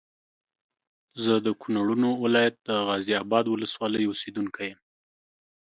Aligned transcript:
زه 1.23 1.33
د 1.45 1.47
کونړونو 1.61 2.09
ولايت 2.23 2.55
د 2.67 2.69
غازي 2.87 3.13
اباد 3.23 3.45
ولسوالۍ 3.49 4.03
اوسېدونکی 4.07 4.65
یم 4.71 4.79